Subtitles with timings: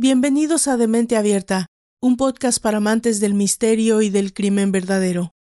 [0.00, 1.66] Bienvenidos a Demente Abierta,
[2.00, 5.32] un podcast para amantes del misterio y del crimen verdadero.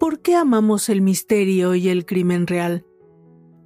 [0.00, 2.86] ¿Por qué amamos el misterio y el crimen real?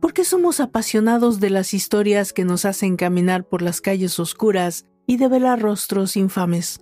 [0.00, 4.84] ¿Por qué somos apasionados de las historias que nos hacen caminar por las calles oscuras
[5.06, 6.80] y de velar rostros infames?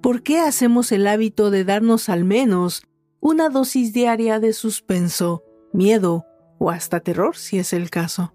[0.00, 2.82] ¿Por qué hacemos el hábito de darnos al menos
[3.20, 5.44] una dosis diaria de suspenso,
[5.74, 6.24] miedo
[6.58, 8.32] o hasta terror si es el caso?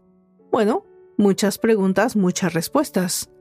[0.51, 0.86] Bueno,
[1.17, 3.31] Muchas preguntas, muchas respuestas.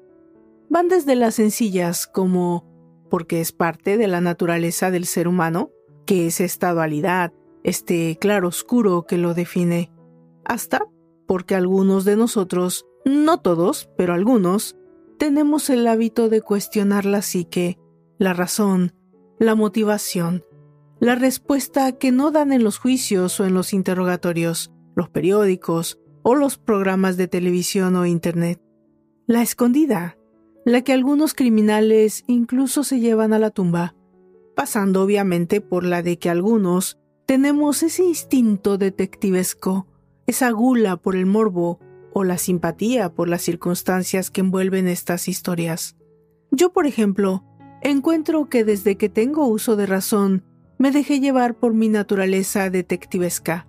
[0.71, 2.65] Van desde las sencillas como
[3.11, 5.71] porque es parte de la naturaleza del ser humano,
[6.07, 9.93] que es esta dualidad, este claro oscuro que lo define,
[10.45, 10.87] hasta
[11.27, 14.75] porque algunos de nosotros, no todos, pero algunos,
[15.19, 17.79] tenemos el hábito de cuestionar la psique,
[18.19, 18.95] la razón,
[19.39, 20.45] la motivación,
[20.99, 26.35] la respuesta que no dan en los juicios o en los interrogatorios, los periódicos, o
[26.35, 28.61] los programas de televisión o Internet.
[29.29, 30.19] La escondida,
[30.65, 33.95] la que algunos criminales incluso se llevan a la tumba,
[34.57, 39.87] pasando obviamente por la de que algunos tenemos ese instinto detectivesco,
[40.27, 41.79] esa gula por el morbo
[42.13, 45.97] o la simpatía por las circunstancias que envuelven estas historias.
[46.51, 47.45] Yo, por ejemplo,
[47.83, 50.43] encuentro que desde que tengo uso de razón,
[50.77, 53.69] me dejé llevar por mi naturaleza detectivesca.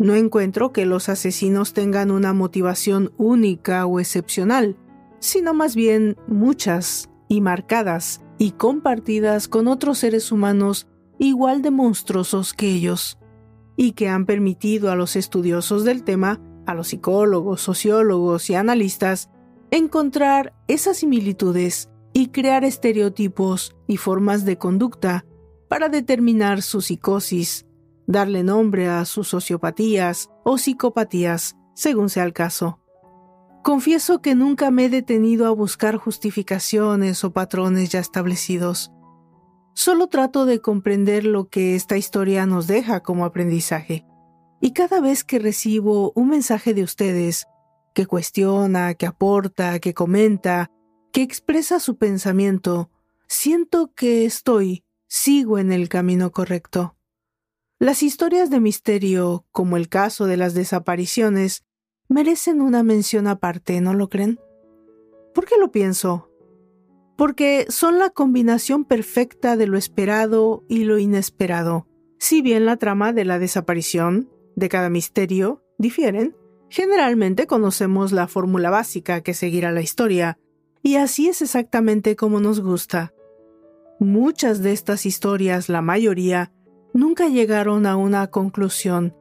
[0.00, 4.78] No encuentro que los asesinos tengan una motivación única o excepcional,
[5.18, 12.54] sino más bien muchas y marcadas y compartidas con otros seres humanos igual de monstruosos
[12.54, 13.18] que ellos,
[13.76, 19.28] y que han permitido a los estudiosos del tema, a los psicólogos, sociólogos y analistas,
[19.70, 25.26] encontrar esas similitudes y crear estereotipos y formas de conducta
[25.68, 27.66] para determinar su psicosis,
[28.10, 32.80] darle nombre a sus sociopatías o psicopatías, según sea el caso.
[33.62, 38.90] Confieso que nunca me he detenido a buscar justificaciones o patrones ya establecidos.
[39.74, 44.04] Solo trato de comprender lo que esta historia nos deja como aprendizaje.
[44.60, 47.46] Y cada vez que recibo un mensaje de ustedes,
[47.94, 50.70] que cuestiona, que aporta, que comenta,
[51.12, 52.90] que expresa su pensamiento,
[53.28, 56.96] siento que estoy, sigo en el camino correcto.
[57.82, 61.64] Las historias de misterio, como el caso de las desapariciones,
[62.10, 64.38] merecen una mención aparte, ¿no lo creen?
[65.34, 66.30] ¿Por qué lo pienso?
[67.16, 71.86] Porque son la combinación perfecta de lo esperado y lo inesperado.
[72.18, 76.36] Si bien la trama de la desaparición, de cada misterio, difieren,
[76.68, 80.38] generalmente conocemos la fórmula básica que seguirá la historia,
[80.82, 83.14] y así es exactamente como nos gusta.
[83.98, 86.52] Muchas de estas historias, la mayoría,
[86.92, 89.14] nunca llegaron a una conclusión,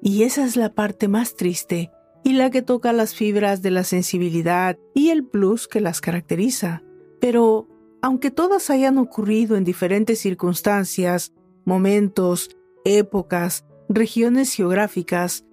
[0.00, 1.90] y esa es la parte más triste
[2.24, 6.82] y la que toca las fibras de la sensibilidad y el plus que las caracteriza.
[7.20, 7.68] Pero,
[8.00, 11.32] aunque todas hayan ocurrido en diferentes circunstancias,
[11.64, 12.50] momentos,
[12.84, 15.44] épocas, regiones geográficas,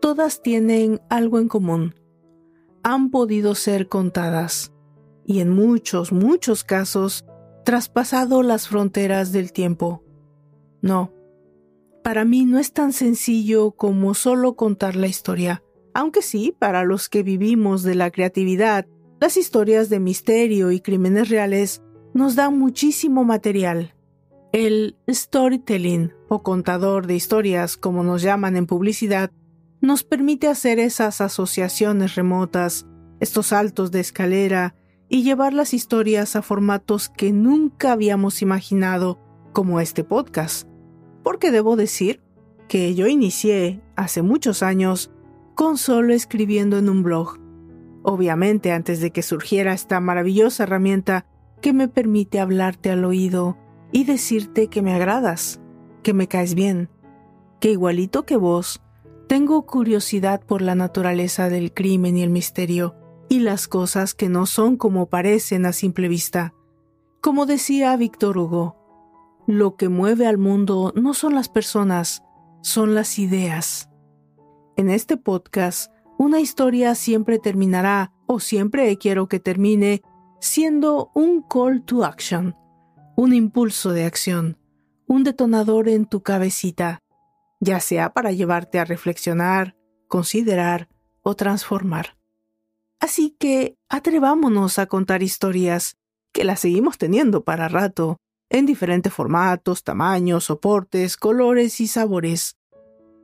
[0.00, 1.94] todas tienen algo en común.
[2.82, 4.72] Han podido ser contadas
[5.24, 7.24] y en muchos, muchos casos,
[7.64, 10.02] traspasado las fronteras del tiempo.
[10.82, 11.12] No,
[12.02, 15.62] para mí no es tan sencillo como solo contar la historia,
[15.94, 18.86] aunque sí, para los que vivimos de la creatividad,
[19.20, 21.80] las historias de misterio y crímenes reales
[22.12, 23.94] nos dan muchísimo material.
[24.52, 29.30] El storytelling, o contador de historias, como nos llaman en publicidad,
[29.80, 32.86] nos permite hacer esas asociaciones remotas,
[33.20, 34.74] estos saltos de escalera,
[35.08, 39.20] y llevar las historias a formatos que nunca habíamos imaginado,
[39.52, 40.71] como este podcast
[41.22, 42.20] porque debo decir
[42.68, 45.10] que yo inicié hace muchos años
[45.54, 47.38] con solo escribiendo en un blog.
[48.02, 51.26] Obviamente antes de que surgiera esta maravillosa herramienta
[51.60, 53.56] que me permite hablarte al oído
[53.92, 55.60] y decirte que me agradas,
[56.02, 56.88] que me caes bien,
[57.60, 58.82] que igualito que vos,
[59.28, 62.96] tengo curiosidad por la naturaleza del crimen y el misterio
[63.28, 66.54] y las cosas que no son como parecen a simple vista.
[67.20, 68.76] Como decía Víctor Hugo,
[69.58, 72.22] lo que mueve al mundo no son las personas,
[72.62, 73.90] son las ideas.
[74.76, 80.02] En este podcast, una historia siempre terminará, o siempre quiero que termine,
[80.40, 82.56] siendo un call to action,
[83.16, 84.58] un impulso de acción,
[85.06, 87.00] un detonador en tu cabecita,
[87.60, 89.76] ya sea para llevarte a reflexionar,
[90.08, 90.88] considerar
[91.22, 92.16] o transformar.
[93.00, 95.96] Así que atrevámonos a contar historias,
[96.32, 98.16] que las seguimos teniendo para rato,
[98.52, 102.56] en diferentes formatos, tamaños, soportes, colores y sabores.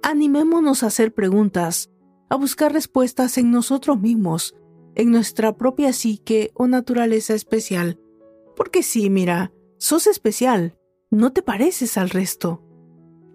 [0.02, 1.90] Animémonos a hacer preguntas,
[2.28, 4.54] a buscar respuestas en nosotros mismos
[4.98, 8.00] en nuestra propia psique o naturaleza especial.
[8.56, 10.76] Porque sí, mira, sos especial,
[11.08, 12.64] no te pareces al resto.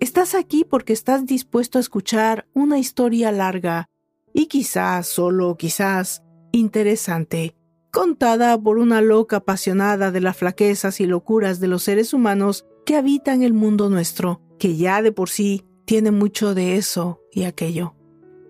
[0.02, 3.90] Estás aquí porque estás dispuesto a escuchar una historia larga
[4.34, 7.56] y quizás, solo quizás, interesante,
[7.94, 12.96] contada por una loca apasionada de las flaquezas y locuras de los seres humanos que
[12.96, 17.96] habitan el mundo nuestro, que ya de por sí tiene mucho de eso y aquello.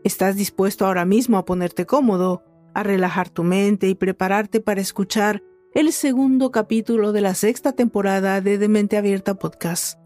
[0.05, 2.41] ¿Estás dispuesto ahora mismo a ponerte cómodo,
[2.73, 5.43] a relajar tu mente y prepararte para escuchar
[5.73, 9.99] el segundo capítulo de la sexta temporada de Demente Abierta Podcast?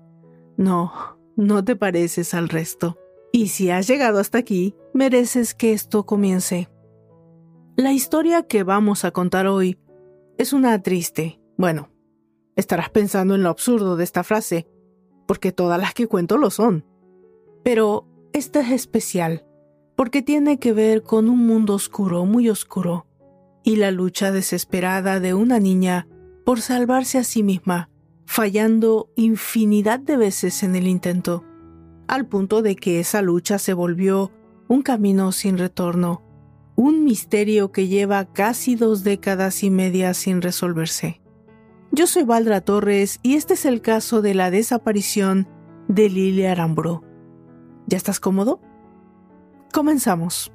[0.57, 0.91] No,
[1.35, 2.97] no te pareces al resto.
[3.31, 6.69] Y si has llegado hasta aquí, mereces que esto comience.
[7.77, 9.77] La historia que vamos a contar hoy
[10.39, 11.39] es una triste.
[11.59, 11.91] Bueno,
[12.55, 14.67] estarás pensando en lo absurdo de esta frase,
[15.27, 16.83] porque todas las que cuento lo son.
[17.63, 19.45] Pero esta es especial,
[19.95, 23.05] porque tiene que ver con un mundo oscuro, muy oscuro,
[23.63, 26.07] y la lucha desesperada de una niña
[26.45, 27.91] por salvarse a sí misma,
[28.25, 31.43] fallando infinidad de veces en el intento,
[32.07, 34.31] al punto de que esa lucha se volvió
[34.67, 36.23] un camino sin retorno,
[36.77, 41.19] un misterio que lleva casi dos décadas y media sin resolverse.
[41.91, 45.49] Yo soy Valdra Torres y este es el caso de la desaparición
[45.87, 47.03] de Lilia Arambro.
[47.87, 48.61] ¿Ya estás cómodo?
[49.73, 50.51] Comenzamos.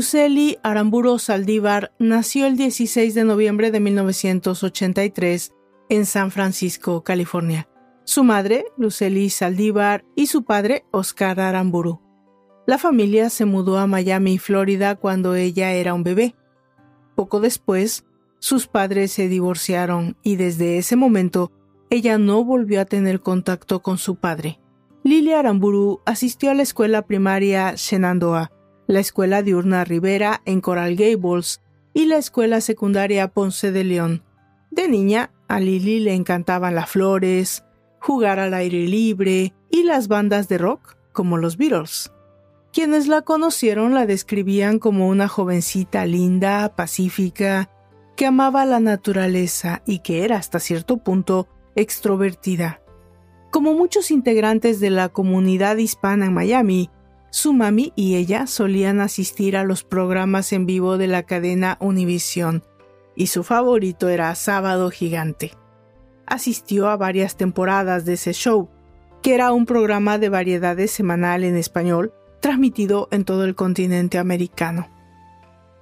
[0.00, 5.52] Luceli Aramburo Saldívar nació el 16 de noviembre de 1983
[5.90, 7.68] en San Francisco, California.
[8.04, 12.00] Su madre, Luceli Saldívar, y su padre, Oscar Aramburu.
[12.66, 16.34] La familia se mudó a Miami, Florida, cuando ella era un bebé.
[17.14, 18.06] Poco después,
[18.38, 21.52] sus padres se divorciaron y desde ese momento
[21.90, 24.60] ella no volvió a tener contacto con su padre.
[25.04, 28.50] Lilia Aramburu asistió a la escuela primaria Shenandoah,
[28.90, 31.62] la escuela diurna Rivera en Coral Gables
[31.94, 34.24] y la escuela secundaria Ponce de León.
[34.72, 37.64] De niña, a Lily le encantaban las flores,
[38.00, 42.10] jugar al aire libre y las bandas de rock, como los Beatles.
[42.72, 47.70] Quienes la conocieron la describían como una jovencita linda, pacífica,
[48.16, 51.46] que amaba la naturaleza y que era hasta cierto punto
[51.76, 52.82] extrovertida.
[53.52, 56.90] Como muchos integrantes de la comunidad hispana en Miami,
[57.30, 62.64] su mami y ella solían asistir a los programas en vivo de la cadena Univision,
[63.14, 65.52] y su favorito era Sábado Gigante.
[66.26, 68.68] Asistió a varias temporadas de ese show,
[69.22, 74.88] que era un programa de variedades semanal en español, transmitido en todo el continente americano.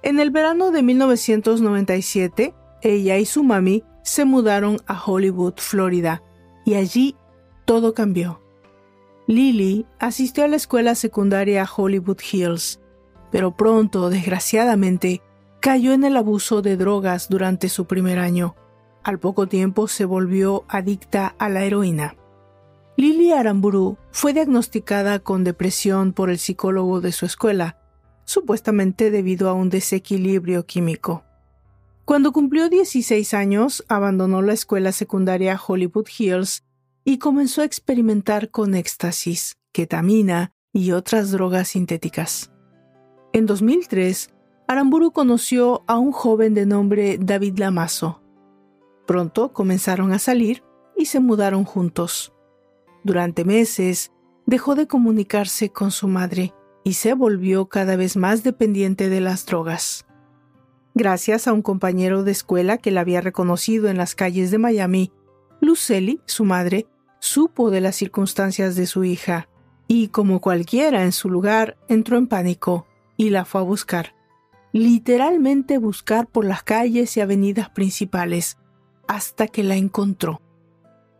[0.03, 6.23] En el verano de 1997, ella y su mami se mudaron a Hollywood, Florida,
[6.65, 7.15] y allí
[7.65, 8.41] todo cambió.
[9.29, 12.79] Lily asistió a la escuela secundaria Hollywood Hills,
[13.31, 15.21] pero pronto, desgraciadamente,
[15.59, 18.55] cayó en el abuso de drogas durante su primer año.
[19.03, 22.15] Al poco tiempo se volvió adicta a la heroína.
[22.97, 27.77] Lily Aramburu fue diagnosticada con depresión por el psicólogo de su escuela,
[28.25, 31.23] supuestamente debido a un desequilibrio químico.
[32.03, 36.63] Cuando cumplió 16 años, abandonó la escuela secundaria Hollywood Hills
[37.09, 42.51] y comenzó a experimentar con éxtasis, ketamina y otras drogas sintéticas.
[43.33, 44.29] En 2003,
[44.67, 48.21] Aramburu conoció a un joven de nombre David Lamazo.
[49.07, 50.63] Pronto comenzaron a salir
[50.95, 52.31] y se mudaron juntos.
[53.03, 54.11] Durante meses,
[54.45, 59.47] dejó de comunicarse con su madre y se volvió cada vez más dependiente de las
[59.47, 60.05] drogas.
[60.93, 65.11] Gracias a un compañero de escuela que la había reconocido en las calles de Miami,
[65.59, 66.85] Lucely, su madre,
[67.19, 69.49] supo de las circunstancias de su hija
[69.87, 74.15] y, como cualquiera en su lugar, entró en pánico y la fue a buscar.
[74.71, 78.57] Literalmente buscar por las calles y avenidas principales
[79.07, 80.41] hasta que la encontró.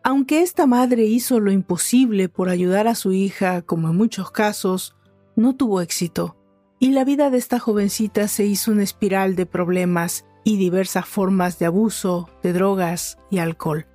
[0.03, 4.95] Aunque esta madre hizo lo imposible por ayudar a su hija, como en muchos casos,
[5.35, 6.37] no tuvo éxito,
[6.79, 11.59] y la vida de esta jovencita se hizo una espiral de problemas y diversas formas
[11.59, 13.88] de abuso, de drogas y alcohol.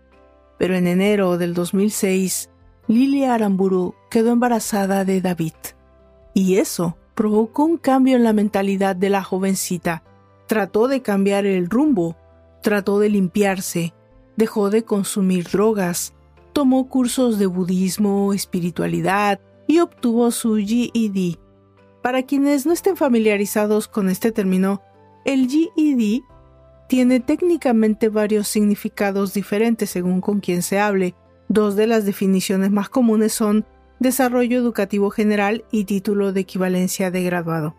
[0.58, 2.50] Pero en enero del 2006,
[2.86, 5.54] Lilia Aramburu quedó embarazada de David.
[6.34, 10.02] Y eso provocó un cambio en la mentalidad de la jovencita.
[10.46, 12.16] Trató de cambiar el rumbo,
[12.62, 13.94] trató de limpiarse,
[14.36, 16.14] dejó de consumir drogas,
[16.52, 21.38] tomó cursos de budismo, espiritualidad y obtuvo su GED.
[22.02, 24.82] Para quienes no estén familiarizados con este término,
[25.24, 26.22] el GED
[26.86, 31.14] tiene técnicamente varios significados diferentes según con quien se hable.
[31.48, 33.64] Dos de las definiciones más comunes son
[33.98, 37.74] desarrollo educativo general y título de equivalencia de graduado.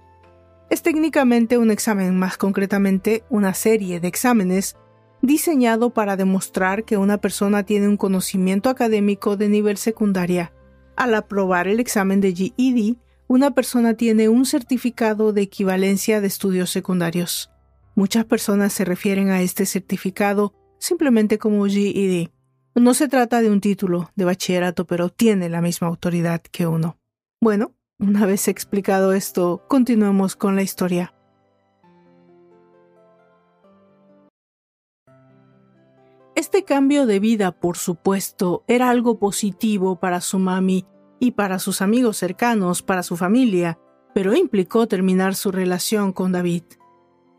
[0.70, 4.76] Es técnicamente un examen, más concretamente una serie de exámenes
[5.22, 10.54] diseñado para demostrar que una persona tiene un conocimiento académico de nivel secundaria.
[10.96, 12.96] Al aprobar el examen de GED,
[13.28, 17.52] una persona tiene un certificado de equivalencia de estudios secundarios.
[17.96, 22.30] Muchas personas se refieren a este certificado simplemente como GED.
[22.75, 26.98] No se trata de un título de bachillerato, pero tiene la misma autoridad que uno.
[27.40, 31.14] Bueno, una vez explicado esto, continuemos con la historia.
[36.36, 40.86] Este cambio de vida, por supuesto, era algo positivo para su mami
[41.22, 43.80] y para sus amigos cercanos, para su familia,
[44.14, 46.64] pero implicó terminar su relación con David.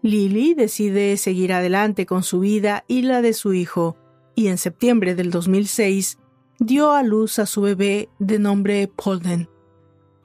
[0.07, 3.97] Lily decide seguir adelante con su vida y la de su hijo,
[4.37, 6.19] y en septiembre del 2006
[6.61, 9.49] dio a luz a su bebé de nombre Polden.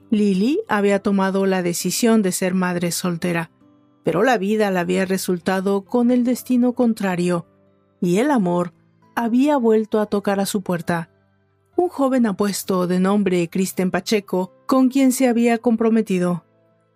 [0.08, 3.50] Lily había tomado la decisión de ser madre soltera,
[4.04, 7.48] pero la vida le había resultado con el destino contrario
[8.00, 8.74] y el amor
[9.16, 11.10] había vuelto a tocar a su puerta.
[11.74, 16.44] Un joven apuesto de nombre Kristen Pacheco, con quien se había comprometido.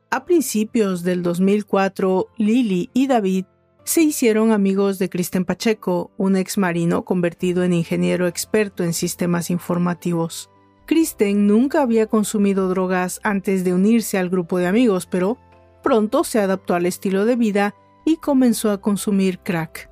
[0.08, 3.46] A principios del 2004, Lily y David
[3.82, 9.50] se hicieron amigos de Kristen Pacheco, un ex marino convertido en ingeniero experto en sistemas
[9.50, 10.48] informativos.
[10.86, 15.38] Kristen nunca había consumido drogas antes de unirse al grupo de amigos, pero
[15.82, 19.90] pronto se adaptó al estilo de vida y comenzó a consumir crack.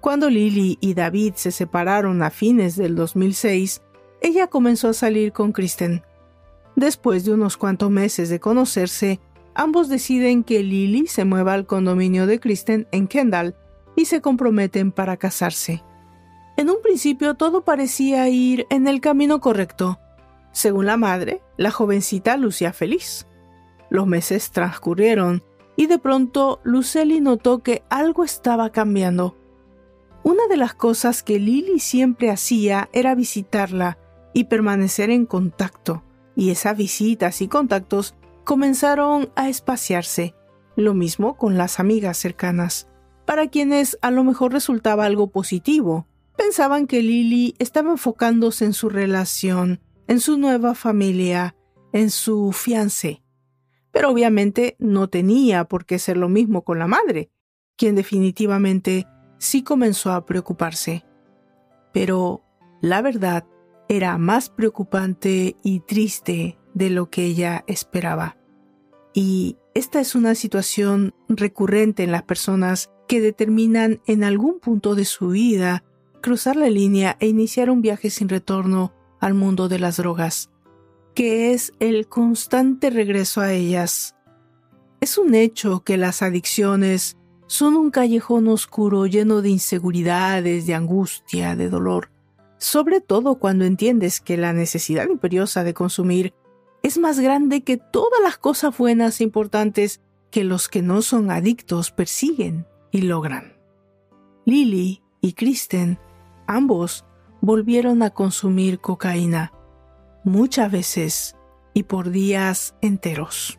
[0.00, 3.80] Cuando Lily y David se separaron a fines del 2006,
[4.20, 6.02] ella comenzó a salir con Kristen.
[6.74, 9.20] Después de unos cuantos meses de conocerse,
[9.56, 13.56] ambos deciden que Lily se mueva al condominio de Kristen en Kendall
[13.96, 15.82] y se comprometen para casarse.
[16.56, 19.98] En un principio todo parecía ir en el camino correcto.
[20.52, 23.26] Según la madre, la jovencita lucía feliz.
[23.90, 25.42] Los meses transcurrieron
[25.76, 29.36] y de pronto Lucely notó que algo estaba cambiando.
[30.22, 33.98] Una de las cosas que Lily siempre hacía era visitarla
[34.32, 36.02] y permanecer en contacto,
[36.34, 38.14] y esas visitas y contactos
[38.46, 40.36] comenzaron a espaciarse,
[40.76, 42.88] lo mismo con las amigas cercanas,
[43.24, 46.06] para quienes a lo mejor resultaba algo positivo.
[46.36, 51.56] Pensaban que Lily estaba enfocándose en su relación, en su nueva familia,
[51.92, 53.20] en su fiancé.
[53.90, 57.32] Pero obviamente no tenía por qué ser lo mismo con la madre,
[57.76, 61.04] quien definitivamente sí comenzó a preocuparse.
[61.92, 62.44] Pero
[62.80, 63.44] la verdad
[63.88, 68.36] era más preocupante y triste de lo que ella esperaba.
[69.14, 75.06] Y esta es una situación recurrente en las personas que determinan en algún punto de
[75.06, 75.84] su vida
[76.20, 80.50] cruzar la línea e iniciar un viaje sin retorno al mundo de las drogas,
[81.14, 84.14] que es el constante regreso a ellas.
[85.00, 87.16] Es un hecho que las adicciones
[87.46, 92.10] son un callejón oscuro lleno de inseguridades, de angustia, de dolor,
[92.58, 96.34] sobre todo cuando entiendes que la necesidad imperiosa de consumir
[96.82, 101.30] es más grande que todas las cosas buenas e importantes que los que no son
[101.30, 103.56] adictos persiguen y logran.
[104.44, 105.98] Lily y Kristen,
[106.46, 107.04] ambos,
[107.40, 109.52] volvieron a consumir cocaína,
[110.24, 111.36] muchas veces
[111.74, 113.58] y por días enteros.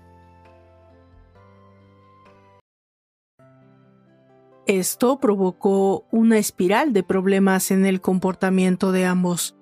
[4.66, 9.56] Esto provocó una espiral de problemas en el comportamiento de ambos.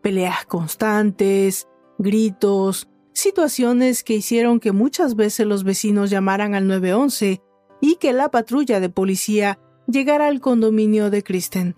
[0.00, 1.66] Peleas constantes,
[1.98, 7.40] gritos, situaciones que hicieron que muchas veces los vecinos llamaran al 911
[7.80, 11.76] y que la patrulla de policía llegara al condominio de Kristen.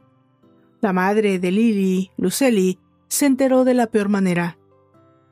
[0.80, 2.78] La madre de Lily, Lucely,
[3.08, 4.58] se enteró de la peor manera.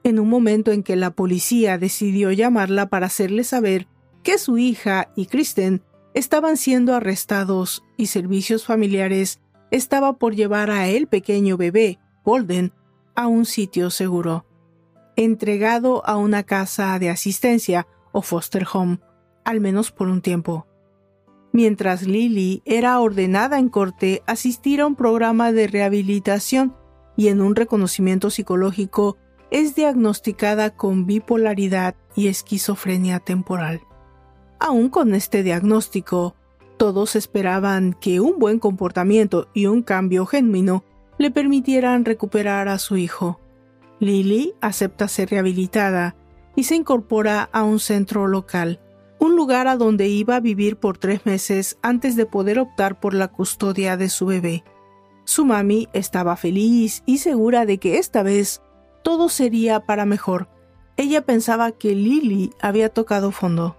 [0.03, 3.89] En un momento en que la policía decidió llamarla para hacerle saber
[4.23, 5.83] que su hija y Kristen
[6.13, 12.73] estaban siendo arrestados y servicios familiares estaba por llevar a el pequeño bebé, Golden,
[13.15, 14.47] a un sitio seguro,
[15.16, 19.00] entregado a una casa de asistencia o foster home,
[19.44, 20.66] al menos por un tiempo.
[21.52, 26.75] Mientras Lily era ordenada en corte asistir a un programa de rehabilitación
[27.16, 29.16] y en un reconocimiento psicológico,
[29.50, 33.83] es diagnosticada con bipolaridad y esquizofrenia temporal.
[34.59, 36.35] Aún con este diagnóstico,
[36.76, 40.83] todos esperaban que un buen comportamiento y un cambio genuino
[41.18, 43.40] le permitieran recuperar a su hijo.
[44.01, 46.17] Lily acepta ser rehabilitada
[46.57, 48.81] y se incorpora a un centro local,
[49.19, 53.15] un lugar a donde iba a vivir por tres meses antes de poder optar por
[53.15, 54.65] la custodia de su bebé.
[55.25, 58.61] Su mami estaba feliz y segura de que esta vez
[59.03, 60.49] todo sería para mejor.
[60.97, 63.77] Ella pensaba que Lily había tocado fondo.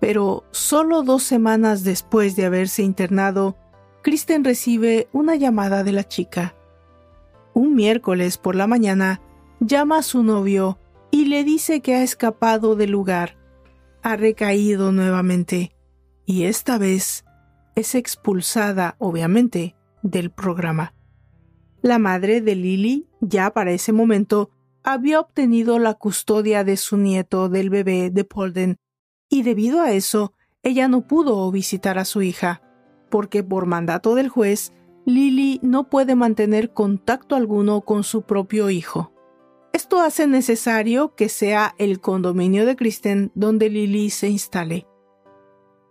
[0.00, 3.56] Pero solo dos semanas después de haberse internado,
[4.02, 6.54] Kristen recibe una llamada de la chica.
[7.52, 9.20] Un miércoles por la mañana,
[9.60, 10.78] llama a su novio
[11.10, 13.36] y le dice que ha escapado del lugar.
[14.02, 15.72] Ha recaído nuevamente
[16.24, 17.24] y esta vez
[17.74, 20.94] es expulsada, obviamente, del programa.
[21.80, 24.50] La madre de Lily, ya para ese momento,
[24.82, 28.78] había obtenido la custodia de su nieto del bebé de Polden,
[29.28, 32.62] y debido a eso, ella no pudo visitar a su hija,
[33.10, 34.72] porque por mandato del juez,
[35.04, 39.12] Lily no puede mantener contacto alguno con su propio hijo.
[39.78, 44.88] Esto hace necesario que sea el condominio de Kristen donde Lily se instale.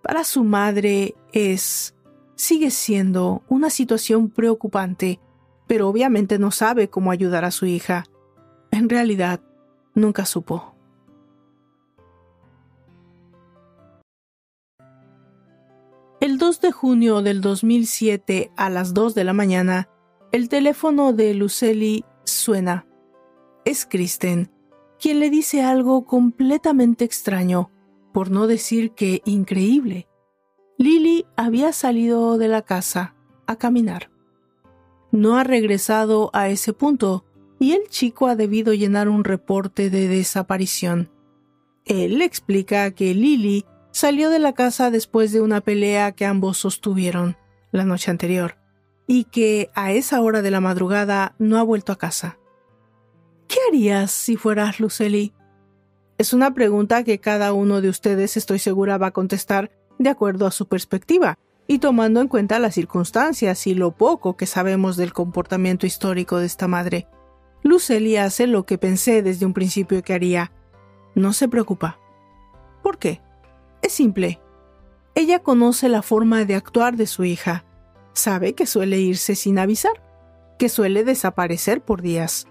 [0.04, 1.96] Para su madre es
[2.36, 5.22] sigue siendo una situación preocupante,
[5.68, 8.04] pero obviamente no sabe cómo ayudar a su hija.
[8.72, 9.40] En realidad,
[9.96, 10.76] nunca supo.
[16.20, 19.88] El 2 de junio del 2007 a las 2 de la mañana,
[20.34, 22.84] el teléfono de Lucely suena.
[23.68, 24.50] Es Kristen,
[24.98, 27.70] quien le dice algo completamente extraño,
[28.14, 30.08] por no decir que increíble.
[30.78, 33.14] Lily había salido de la casa
[33.46, 34.10] a caminar.
[35.12, 37.26] No ha regresado a ese punto
[37.60, 41.12] y el chico ha debido llenar un reporte de desaparición.
[41.84, 47.36] Él explica que Lily salió de la casa después de una pelea que ambos sostuvieron
[47.74, 48.60] la noche anterior
[49.08, 52.40] y que a esa hora de la madrugada no ha vuelto a casa.
[53.48, 55.34] ¿Qué harías si fueras Lucely?
[56.18, 60.46] Es una pregunta que cada uno de ustedes estoy segura va a contestar de acuerdo
[60.46, 65.14] a su perspectiva, y tomando en cuenta las circunstancias y lo poco que sabemos del
[65.14, 67.08] comportamiento histórico de esta madre.
[67.64, 70.52] Lucely hace lo que pensé desde un principio que haría.
[71.14, 72.00] No se preocupa.
[72.82, 73.22] ¿Por qué?
[73.82, 74.40] Es simple.
[75.14, 77.66] Ella conoce la forma de actuar de su hija.
[78.14, 80.02] Sabe que suele irse sin avisar,
[80.58, 82.48] que suele desaparecer por días.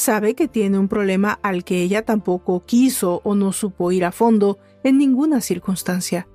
[0.00, 4.12] Sabe que tiene un problema al que ella tampoco quiso o no supo ir a
[4.12, 6.26] fondo en ninguna circunstancia.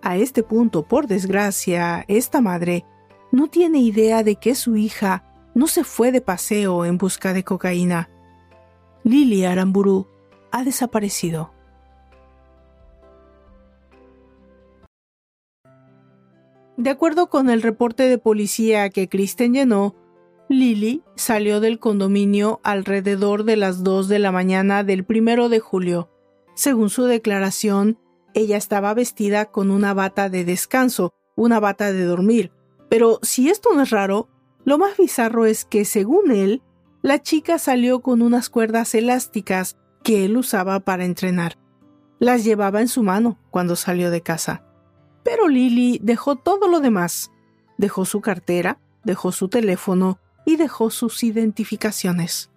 [0.00, 2.84] A este punto, por desgracia, esta madre
[3.32, 5.24] no tiene idea de que su hija
[5.56, 8.10] no se fue de paseo en busca de cocaína.
[9.02, 10.06] Lily Aramburu
[10.52, 11.52] ha desaparecido.
[16.76, 19.96] De acuerdo con el reporte de policía que Kristen llenó,
[20.48, 26.08] Lily salió del condominio alrededor de las 2 de la mañana del primero de julio.
[26.54, 27.98] Según su declaración,
[28.32, 32.50] ella estaba vestida con una bata de descanso, una bata de dormir.
[32.88, 34.28] Pero si esto no es raro,
[34.64, 36.62] lo más bizarro es que, según él,
[37.02, 41.58] la chica salió con unas cuerdas elásticas que él usaba para entrenar.
[42.18, 44.64] Las llevaba en su mano cuando salió de casa.
[45.24, 47.30] Pero Lily dejó todo lo demás.
[47.76, 52.50] Dejó su cartera, dejó su teléfono y dejó sus identificaciones.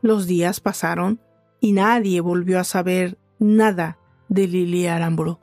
[0.00, 1.20] Los días pasaron
[1.58, 5.40] y nadie volvió a saber nada de Lily Aramburu.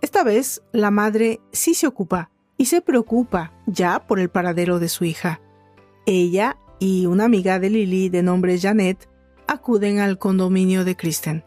[0.00, 4.88] Esta vez la madre sí se ocupa y se preocupa ya por el paradero de
[4.88, 5.40] su hija.
[6.04, 9.08] Ella y una amiga de Lily de nombre Janet
[9.46, 11.44] acuden al condominio de Kristen.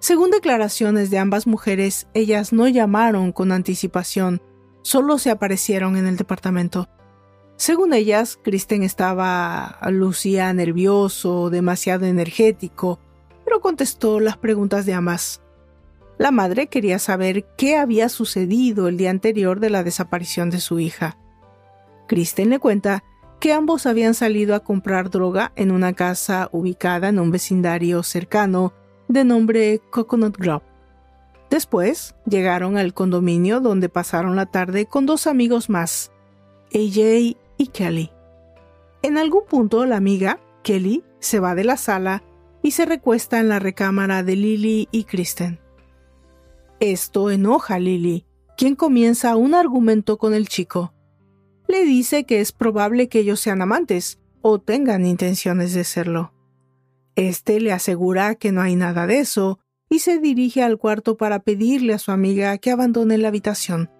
[0.00, 4.42] Según declaraciones de ambas mujeres, ellas no llamaron con anticipación,
[4.82, 6.88] solo se aparecieron en el departamento.
[7.56, 12.98] Según ellas, Kristen estaba lucía nervioso, demasiado energético,
[13.44, 15.40] pero contestó las preguntas de ambas.
[16.18, 20.80] La madre quería saber qué había sucedido el día anterior de la desaparición de su
[20.80, 21.18] hija.
[22.06, 23.04] Kristen le cuenta
[23.40, 28.74] que ambos habían salido a comprar droga en una casa ubicada en un vecindario cercano
[29.08, 30.64] de nombre Coconut Grove.
[31.50, 36.10] Después llegaron al condominio donde pasaron la tarde con dos amigos más,
[36.74, 38.10] AJ y Kelly.
[39.02, 42.22] En algún punto la amiga, Kelly, se va de la sala
[42.62, 45.60] y se recuesta en la recámara de Lily y Kristen.
[46.80, 50.92] Esto enoja a Lily, quien comienza un argumento con el chico.
[51.68, 56.32] Le dice que es probable que ellos sean amantes o tengan intenciones de serlo.
[57.14, 61.40] Este le asegura que no hay nada de eso y se dirige al cuarto para
[61.40, 63.90] pedirle a su amiga que abandone la habitación.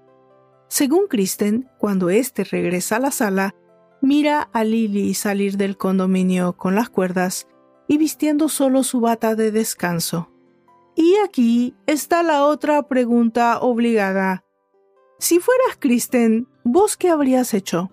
[0.68, 3.55] Según Kristen, cuando éste regresa a la sala,
[4.00, 7.48] mira a Lily salir del condominio con las cuerdas
[7.88, 10.31] y vistiendo solo su bata de descanso.
[10.96, 14.44] Y aquí está la otra pregunta obligada.
[15.18, 17.92] Si fueras Kristen, ¿vos qué habrías hecho?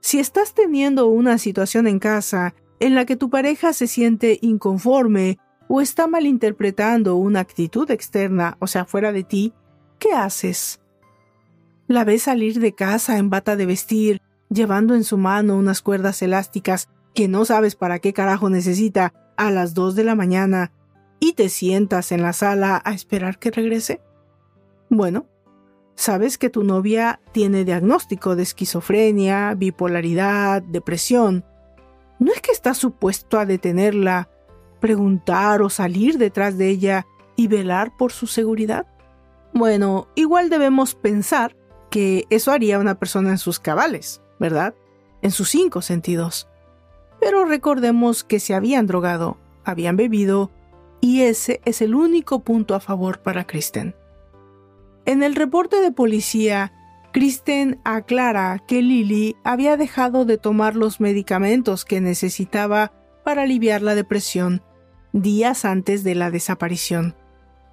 [0.00, 5.38] Si estás teniendo una situación en casa en la que tu pareja se siente inconforme
[5.68, 9.52] o está malinterpretando una actitud externa, o sea, fuera de ti,
[9.98, 10.80] ¿qué haces?
[11.88, 14.20] La ves salir de casa en bata de vestir,
[14.50, 19.50] llevando en su mano unas cuerdas elásticas que no sabes para qué carajo necesita a
[19.50, 20.72] las dos de la mañana
[21.20, 24.00] y te sientas en la sala a esperar que regrese?
[24.90, 25.26] Bueno,
[25.94, 31.44] sabes que tu novia tiene diagnóstico de esquizofrenia, bipolaridad, depresión.
[32.18, 34.28] No es que estás supuesto a detenerla,
[34.80, 38.86] preguntar o salir detrás de ella y velar por su seguridad.
[39.54, 41.56] Bueno, igual debemos pensar
[42.30, 44.74] eso haría una persona en sus cabales, ¿verdad?
[45.22, 46.48] En sus cinco sentidos.
[47.20, 50.50] Pero recordemos que se habían drogado, habían bebido,
[51.00, 53.94] y ese es el único punto a favor para Kristen.
[55.04, 56.72] En el reporte de policía,
[57.12, 62.92] Kristen aclara que Lily había dejado de tomar los medicamentos que necesitaba
[63.24, 64.62] para aliviar la depresión
[65.12, 67.14] días antes de la desaparición.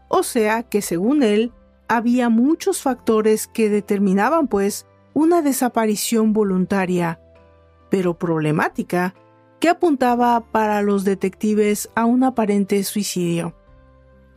[0.07, 1.51] O sea que según él,
[1.87, 7.19] había muchos factores que determinaban pues una desaparición voluntaria,
[7.89, 9.13] pero problemática,
[9.59, 13.55] que apuntaba para los detectives a un aparente suicidio.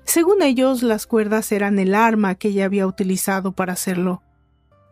[0.04, 4.22] Según ellos, las cuerdas eran el arma que ella había utilizado para hacerlo.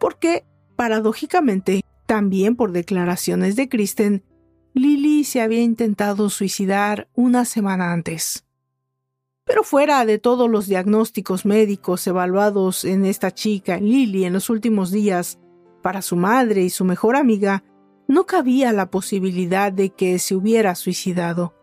[0.01, 4.25] Porque, paradójicamente, también por declaraciones de Kristen,
[4.73, 8.45] Lily se había intentado suicidar una semana antes.
[9.45, 14.91] Pero fuera de todos los diagnósticos médicos evaluados en esta chica, Lily, en los últimos
[14.91, 15.39] días,
[15.83, 17.63] para su madre y su mejor amiga,
[18.09, 21.55] no cabía la posibilidad de que se hubiera suicidado.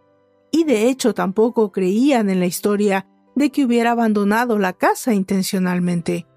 [0.51, 6.27] Y de hecho tampoco creían en la historia de que hubiera abandonado la casa intencionalmente.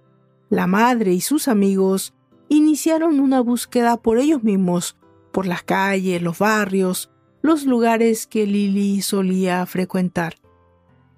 [0.48, 2.14] La madre y sus amigos
[2.48, 4.96] iniciaron una búsqueda por ellos mismos,
[5.32, 7.10] por las calles, los barrios,
[7.42, 10.36] los lugares que Lily solía frecuentar.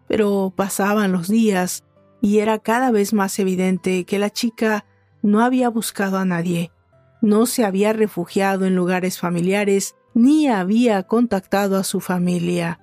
[0.08, 1.84] Pero pasaban los días
[2.20, 4.84] y era cada vez más evidente que la chica
[5.22, 6.72] no había buscado a nadie,
[7.20, 12.80] no se había refugiado en lugares familiares ni había contactado a su familia.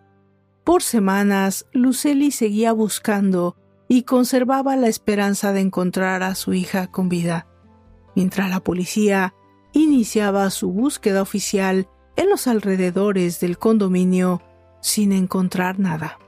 [0.63, 3.57] Por semanas, Lucely seguía buscando
[3.87, 7.47] y conservaba la esperanza de encontrar a su hija con vida,
[8.15, 9.33] mientras la policía
[9.73, 14.41] iniciaba su búsqueda oficial en los alrededores del condominio
[14.81, 16.19] sin encontrar nada.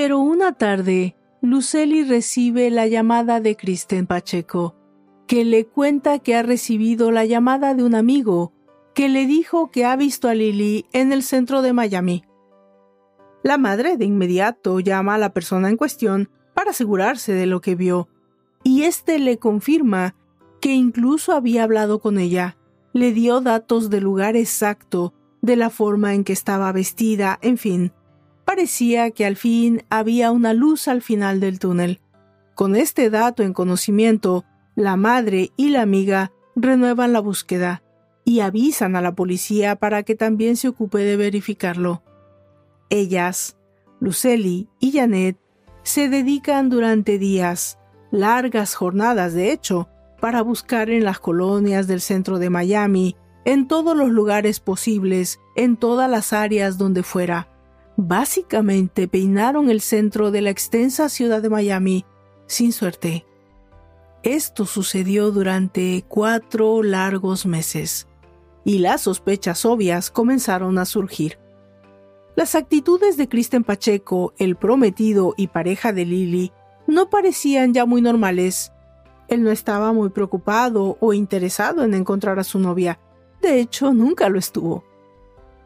[0.00, 4.76] Pero una tarde, Lucely recibe la llamada de Kristen Pacheco,
[5.26, 8.52] que le cuenta que ha recibido la llamada de un amigo
[8.94, 12.22] que le dijo que ha visto a Lily en el centro de Miami.
[13.42, 17.74] La madre de inmediato llama a la persona en cuestión para asegurarse de lo que
[17.74, 18.08] vio,
[18.62, 20.14] y éste le confirma
[20.60, 22.56] que incluso había hablado con ella,
[22.92, 27.92] le dio datos del lugar exacto, de la forma en que estaba vestida, en fin.
[28.48, 32.00] Parecía que al fin había una luz al final del túnel.
[32.54, 37.82] Con este dato en conocimiento, la madre y la amiga renuevan la búsqueda
[38.24, 42.02] y avisan a la policía para que también se ocupe de verificarlo.
[42.88, 43.58] Ellas,
[44.00, 45.36] Lucely y Janet,
[45.82, 47.78] se dedican durante días,
[48.10, 49.90] largas jornadas de hecho,
[50.22, 55.76] para buscar en las colonias del centro de Miami, en todos los lugares posibles, en
[55.76, 57.57] todas las áreas donde fuera.
[58.00, 62.04] Básicamente peinaron el centro de la extensa ciudad de Miami
[62.46, 63.26] sin suerte.
[64.22, 68.06] Esto sucedió durante cuatro largos meses
[68.64, 71.40] y las sospechas obvias comenzaron a surgir.
[72.36, 76.52] Las actitudes de Kristen Pacheco, el prometido y pareja de Lily,
[76.86, 78.72] no parecían ya muy normales.
[79.26, 83.00] Él no estaba muy preocupado o interesado en encontrar a su novia.
[83.42, 84.84] De hecho, nunca lo estuvo.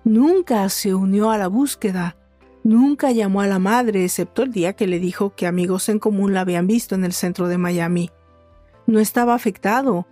[0.02, 2.16] Nunca se unió a la búsqueda.
[2.64, 6.32] Nunca llamó a la madre, excepto el día que le dijo que amigos en común
[6.32, 8.10] la habían visto en el centro de Miami.
[8.86, 10.06] No estaba afectado,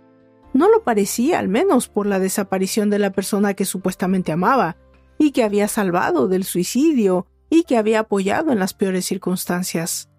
[0.53, 4.77] no lo parecía, al menos por la desaparición de la persona que supuestamente amaba,
[5.17, 10.09] y que había salvado del suicidio, y que había apoyado en las peores circunstancias.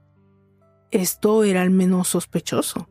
[0.91, 2.89] Esto era al menos sospechoso.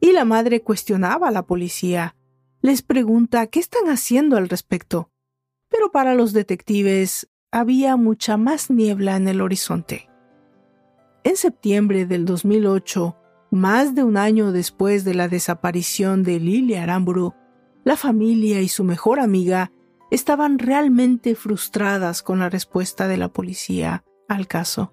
[0.00, 2.16] Y la madre cuestionaba a la policía.
[2.60, 5.10] Les pregunta qué están haciendo al respecto.
[5.68, 10.08] Pero para los detectives había mucha más niebla en el horizonte.
[11.24, 13.16] En septiembre del 2008,
[13.50, 17.32] Más de un año después de la desaparición de Lily Aramburu,
[17.82, 19.72] la familia y su mejor amiga
[20.10, 24.92] estaban realmente frustradas con la respuesta de la policía al caso.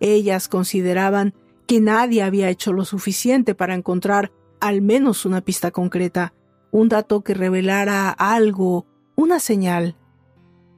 [0.00, 1.34] Ellas consideraban
[1.66, 6.32] que nadie había hecho lo suficiente para encontrar al menos una pista concreta,
[6.70, 9.98] un dato que revelara algo, una señal.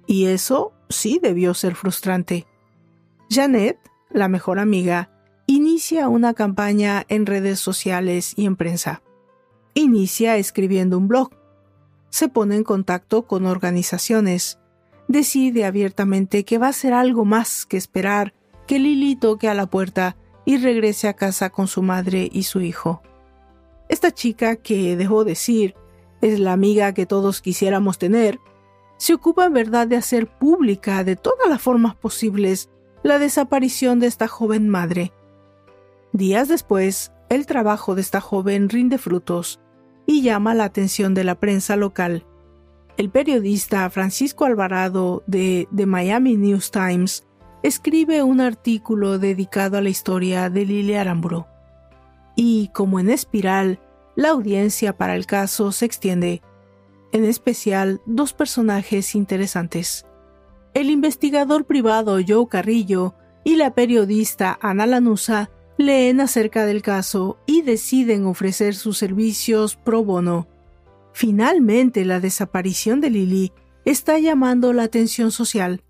[0.07, 2.47] Y eso sí debió ser frustrante.
[3.31, 3.79] Janet,
[4.11, 5.11] la mejor amiga,
[5.47, 9.03] inicia una campaña en redes sociales y en prensa.
[9.75, 11.31] Inicia escribiendo un blog.
[12.11, 14.59] Se pone en contacto con organizaciones.
[15.09, 18.35] Decide abiertamente que va a ser algo más que esperar
[18.67, 22.61] que Lily toque a la puerta y regrese a casa con su madre y su
[22.61, 23.03] hijo.
[23.89, 25.75] Esta chica que dejó decir
[26.21, 28.39] es la amiga que todos quisiéramos tener,
[29.03, 32.71] se ocupa en verdad de hacer pública de todas las formas posibles
[33.03, 35.13] la desaparición de esta joven madre.
[36.13, 39.59] Días después, el trabajo de esta joven rinde frutos
[40.07, 42.25] y llama la atención de la prensa local.
[42.97, 47.27] El periodista Francisco Alvarado de The Miami News Times
[47.65, 51.47] escribe un artículo dedicado a la historia de Lily Aramburu
[52.37, 53.81] y, como en espiral,
[54.15, 56.41] la audiencia para el caso se extiende,
[57.13, 60.07] en especial dos personajes interesantes.
[60.75, 67.63] El investigador privado Joe Carrillo y la periodista Ana Lanusa leen acerca del caso y
[67.63, 70.49] deciden ofrecer sus servicios pro bono.
[71.13, 73.53] Finalmente, la desaparición de Lily
[73.85, 75.83] está llamando la atención social.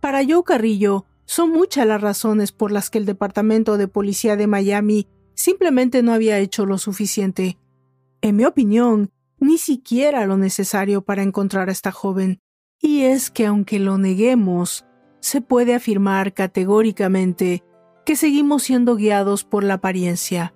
[0.00, 4.46] Para Joe Carrillo, son muchas las razones por las que el Departamento de Policía de
[4.46, 7.58] Miami simplemente no había hecho lo suficiente.
[8.20, 12.40] En mi opinión, ni siquiera lo necesario para encontrar a esta joven.
[12.80, 14.86] Y es que aunque lo neguemos,
[15.20, 17.64] se puede afirmar categóricamente
[18.04, 20.54] que seguimos siendo guiados por la apariencia.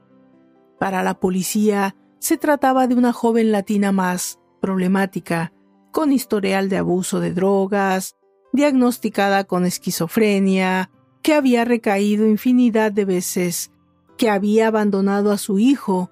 [0.78, 5.52] Para la policía, se trataba de una joven latina más problemática,
[5.90, 8.16] con historial de abuso de drogas,
[8.52, 10.90] diagnosticada con esquizofrenia,
[11.22, 13.72] que había recaído infinidad de veces
[14.16, 16.10] que había abandonado a su hijo.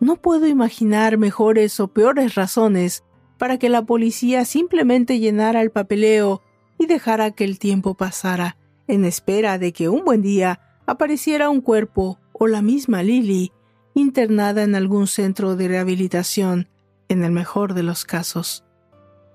[0.00, 3.04] No puedo imaginar mejores o peores razones
[3.36, 6.42] para que la policía simplemente llenara el papeleo
[6.78, 8.56] y dejara que el tiempo pasara,
[8.86, 13.52] en espera de que un buen día apareciera un cuerpo o la misma Lily
[13.94, 16.68] internada en algún centro de rehabilitación,
[17.08, 18.64] en el mejor de los casos.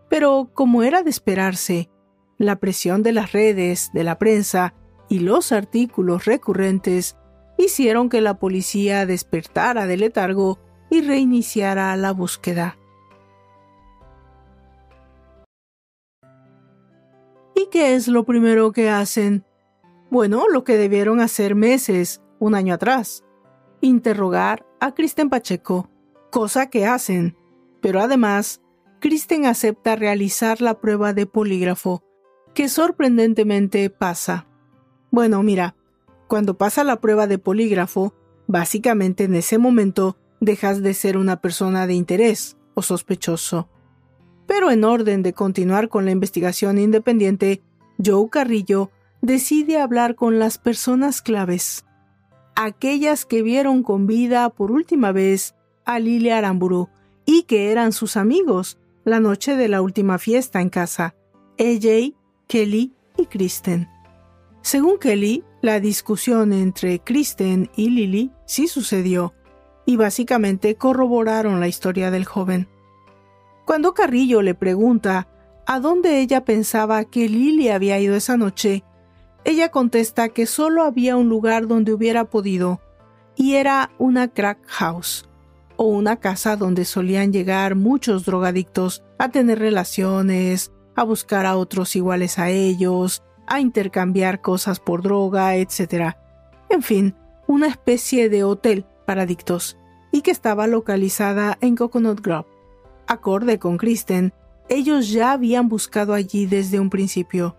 [0.09, 1.89] Pero, como era de esperarse,
[2.37, 4.73] la presión de las redes, de la prensa
[5.09, 7.17] y los artículos recurrentes
[7.57, 12.77] hicieron que la policía despertara del letargo y reiniciara la búsqueda.
[17.55, 19.45] ¿Y qué es lo primero que hacen?
[20.09, 23.23] Bueno, lo que debieron hacer meses, un año atrás.
[23.81, 25.89] Interrogar a Kristen Pacheco,
[26.29, 27.35] cosa que hacen.
[27.81, 28.61] Pero además,
[28.99, 32.03] Kristen acepta realizar la prueba de polígrafo,
[32.53, 34.47] que sorprendentemente pasa.
[35.11, 35.75] Bueno, mira,
[36.33, 38.15] cuando pasa la prueba de polígrafo,
[38.47, 43.69] básicamente en ese momento dejas de ser una persona de interés o sospechoso.
[44.47, 47.61] Pero en orden de continuar con la investigación independiente,
[48.03, 48.89] Joe Carrillo
[49.21, 51.85] decide hablar con las personas claves,
[52.55, 55.53] aquellas que vieron con vida por última vez
[55.85, 56.89] a Lily Aramburu
[57.27, 61.13] y que eran sus amigos la noche de la última fiesta en casa,
[61.59, 62.15] AJ,
[62.47, 63.87] Kelly y Kristen.
[64.63, 69.33] Según Kelly, la discusión entre Kristen y Lily sí sucedió,
[69.85, 72.67] y básicamente corroboraron la historia del joven.
[73.65, 75.29] Cuando Carrillo le pregunta
[75.65, 78.83] a dónde ella pensaba que Lily había ido esa noche,
[79.45, 82.81] ella contesta que solo había un lugar donde hubiera podido,
[83.37, 85.29] y era una crack house,
[85.77, 91.95] o una casa donde solían llegar muchos drogadictos a tener relaciones, a buscar a otros
[91.95, 96.15] iguales a ellos, a intercambiar cosas por droga, etc.
[96.69, 97.15] En fin,
[97.47, 99.77] una especie de hotel para adictos,
[100.11, 102.47] y que estaba localizada en Coconut Grove.
[103.07, 104.33] Acorde con Kristen,
[104.69, 107.57] ellos ya habían buscado allí desde un principio.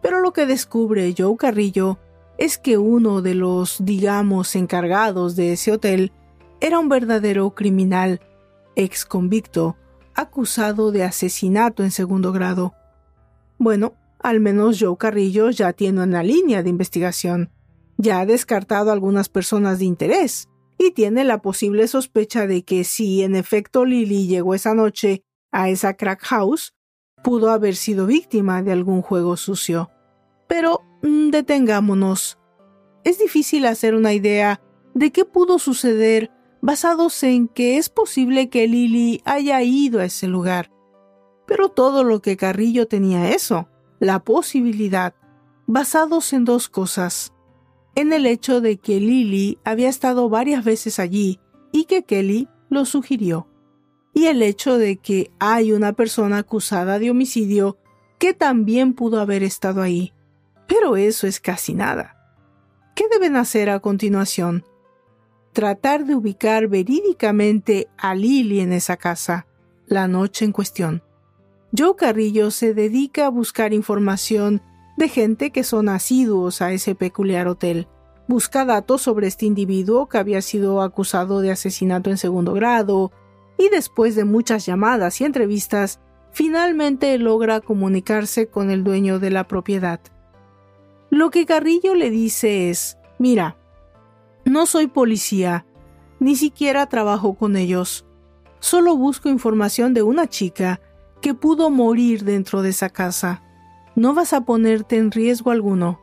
[0.00, 1.98] Pero lo que descubre Joe Carrillo
[2.38, 6.12] es que uno de los, digamos, encargados de ese hotel
[6.60, 8.20] era un verdadero criminal,
[8.76, 9.76] ex convicto,
[10.14, 12.74] acusado de asesinato en segundo grado.
[13.58, 13.94] Bueno,
[14.26, 17.52] al menos Joe Carrillo ya tiene una línea de investigación.
[17.96, 23.22] Ya ha descartado algunas personas de interés y tiene la posible sospecha de que si
[23.22, 26.74] en efecto Lily llegó esa noche a esa crack house,
[27.22, 29.90] pudo haber sido víctima de algún juego sucio.
[30.48, 32.36] Pero mm, detengámonos.
[33.04, 34.60] Es difícil hacer una idea
[34.92, 40.26] de qué pudo suceder basados en que es posible que Lily haya ido a ese
[40.26, 40.72] lugar.
[41.46, 45.14] Pero todo lo que Carrillo tenía eso, la posibilidad,
[45.66, 47.32] basados en dos cosas.
[47.94, 51.40] En el hecho de que Lily había estado varias veces allí
[51.72, 53.48] y que Kelly lo sugirió.
[54.12, 57.78] Y el hecho de que hay una persona acusada de homicidio
[58.18, 60.12] que también pudo haber estado ahí.
[60.66, 62.16] Pero eso es casi nada.
[62.94, 64.64] ¿Qué deben hacer a continuación?
[65.52, 69.46] Tratar de ubicar verídicamente a Lily en esa casa,
[69.86, 71.02] la noche en cuestión.
[71.76, 74.62] Joe Carrillo se dedica a buscar información
[74.96, 77.86] de gente que son asiduos a ese peculiar hotel.
[78.28, 83.12] Busca datos sobre este individuo que había sido acusado de asesinato en segundo grado,
[83.58, 89.46] y después de muchas llamadas y entrevistas, finalmente logra comunicarse con el dueño de la
[89.46, 90.00] propiedad.
[91.10, 93.58] Lo que Carrillo le dice es, mira,
[94.44, 95.66] no soy policía,
[96.20, 98.06] ni siquiera trabajo con ellos,
[98.60, 100.80] solo busco información de una chica
[101.20, 103.42] que pudo morir dentro de esa casa.
[103.94, 106.00] No vas a ponerte en riesgo alguno.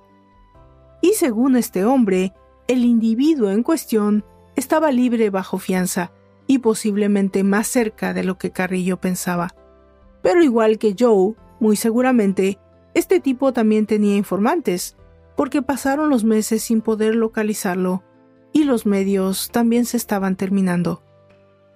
[1.01, 2.33] Y según este hombre,
[2.67, 6.11] el individuo en cuestión estaba libre bajo fianza
[6.47, 9.55] y posiblemente más cerca de lo que Carrillo pensaba.
[10.21, 12.59] Pero igual que Joe, muy seguramente,
[12.93, 14.95] este tipo también tenía informantes,
[15.35, 18.03] porque pasaron los meses sin poder localizarlo
[18.51, 21.03] y los medios también se estaban terminando.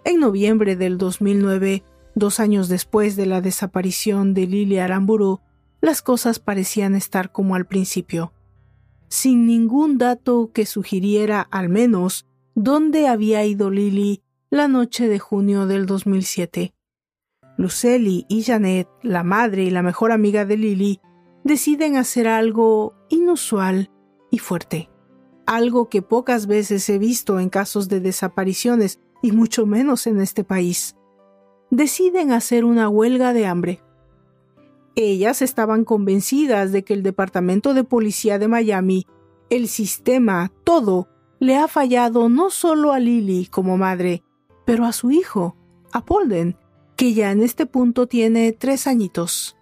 [0.06, 1.84] En noviembre del 2009,
[2.18, 5.42] dos años después de la desaparición de Lily Aramburu,
[5.82, 8.34] las cosas parecían estar como al principio,
[9.08, 12.26] sin ningún dato que sugiriera al menos
[12.56, 16.74] dónde había ido Lily la noche de junio del 2007.
[17.58, 21.02] Lucely y Janet, la madre y la mejor amiga de Lily,
[21.44, 23.92] deciden hacer algo inusual
[24.32, 24.90] y fuerte.
[25.46, 30.44] Algo que pocas veces he visto en casos de desapariciones y mucho menos en este
[30.44, 30.97] país.
[31.70, 33.82] Deciden hacer una huelga de hambre.
[34.96, 39.06] Ellas estaban convencidas de que el Departamento de Policía de Miami,
[39.50, 41.08] el sistema, todo,
[41.40, 44.24] le ha fallado no solo a Lily como madre,
[44.66, 45.56] pero a su hijo,
[45.92, 46.58] a Polden,
[46.96, 49.56] que ya en este punto tiene tres añitos.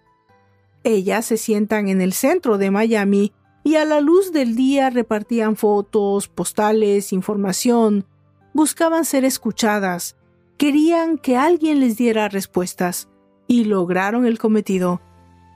[0.84, 5.56] Ellas se sientan en el centro de Miami y a la luz del día repartían
[5.56, 8.06] fotos, postales, información,
[8.54, 10.15] buscaban ser escuchadas,
[10.58, 13.10] querían que alguien les diera respuestas
[13.48, 15.02] y lograron el cometido.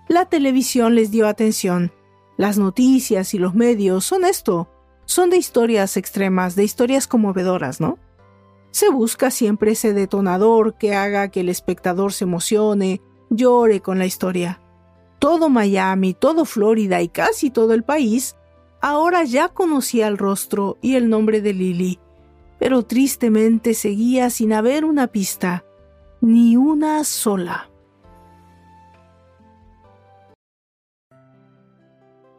[0.08, 1.92] La televisión les dio atención.
[2.38, 4.70] Las noticias y los medios son esto,
[5.06, 7.98] son de historias extremas, de historias conmovedoras, ¿no?
[8.72, 14.06] Se busca siempre ese detonador que haga que el espectador se emocione, llore con la
[14.06, 14.62] historia
[15.20, 18.36] todo Miami, todo Florida y casi todo el país,
[18.82, 22.00] ahora ya conocía el rostro y el nombre de Lily,
[22.60, 25.66] pero tristemente seguía sin haber una pista,
[26.22, 27.70] ni una sola.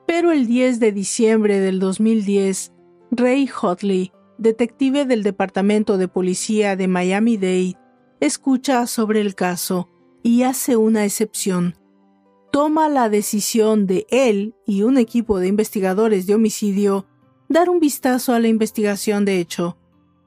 [0.06, 2.72] Pero el 10 de diciembre del 2010,
[3.10, 7.76] Ray Hotley, detective del Departamento de Policía de Miami-Dade,
[8.20, 9.88] escucha sobre el caso
[10.22, 11.74] y hace una excepción
[12.50, 17.06] toma la decisión de él y un equipo de investigadores de homicidio
[17.48, 19.76] dar un vistazo a la investigación de hecho.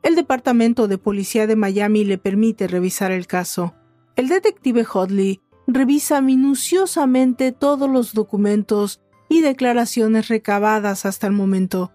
[0.03, 3.73] El Departamento de Policía de Miami le permite revisar el caso.
[4.17, 11.93] El detective Hodley revisa minuciosamente todos los documentos y declaraciones recabadas hasta el momento.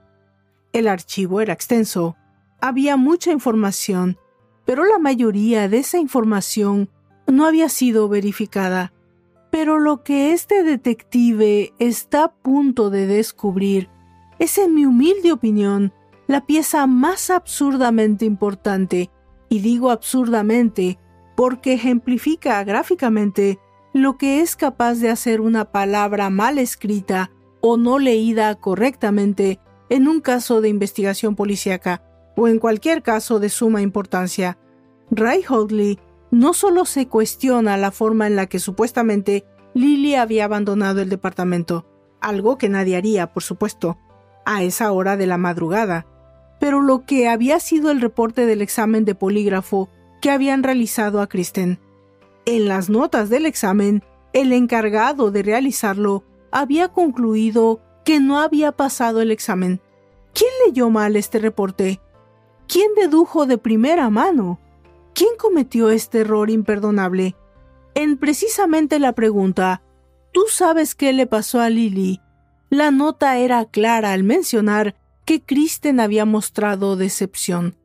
[0.73, 2.17] El archivo era extenso.
[2.63, 4.19] Había mucha información,
[4.65, 6.91] pero la mayoría de esa información
[7.27, 8.95] no había sido verificada.
[9.51, 13.91] Pero lo que este detective está a punto de descubrir
[14.39, 15.93] es, en mi humilde opinión,
[16.29, 19.11] la pieza más absurdamente importante,
[19.49, 20.99] y digo absurdamente
[21.35, 23.59] porque ejemplifica gráficamente
[23.95, 27.31] lo que es capaz de hacer una palabra mal escrita
[27.61, 32.03] o no leída correctamente en un caso de investigación policíaca
[32.37, 34.59] o en cualquier caso de suma importancia.
[35.11, 35.99] Ray Hogley
[36.31, 41.87] no solo se cuestiona la forma en la que supuestamente Lily había abandonado el departamento,
[42.21, 43.97] algo que nadie haría, por supuesto,
[44.45, 46.07] a esa hora de la madrugada,
[46.59, 49.89] pero lo que había sido el reporte del examen de polígrafo
[50.21, 51.79] que habían realizado a Kristen.
[52.45, 54.03] En las notas del examen,
[54.33, 59.81] el encargado de realizarlo había concluido que no había pasado el examen.
[60.33, 62.01] ¿Quién leyó mal este reporte?
[62.67, 64.59] ¿Quién dedujo de primera mano?
[65.15, 67.37] ¿Quién cometió este error imperdonable?
[67.95, 69.83] En precisamente la pregunta,
[70.33, 72.21] ¿tú sabes qué le pasó a Lily?
[72.71, 74.95] La nota era clara al mencionar
[75.29, 77.77] que Kristen había mostrado decepción.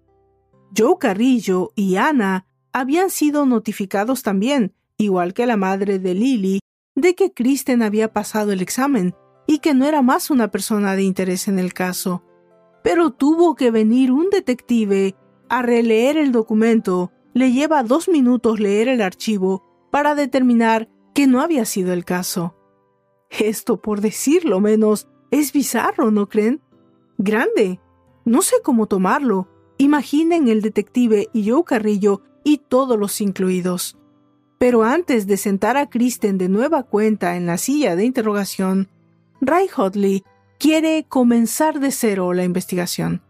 [0.74, 6.60] Joe Carrillo y Ana habían sido notificados también, igual que la madre de Lily,
[6.96, 9.14] de que Kristen había pasado el examen
[9.46, 12.24] y que no era más una persona de interés en el caso.
[12.82, 15.14] Pero tuvo que venir un detective
[15.50, 17.12] a releer el documento.
[17.34, 22.56] Le lleva dos minutos leer el archivo para determinar que no había sido el caso.
[23.30, 26.62] Esto, por decirlo menos, es bizarro, ¿no creen?
[27.18, 27.80] Grande.
[28.26, 29.48] No sé cómo tomarlo.
[29.78, 33.98] Imaginen el detective y Joe Carrillo y todos los incluidos.
[34.58, 38.90] Pero antes de sentar a Kristen de nueva cuenta en la silla de interrogación,
[39.42, 40.24] Ray Hotley
[40.58, 43.22] quiere comenzar de cero la investigación.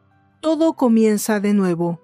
[0.42, 2.00] Todo comienza de nuevo.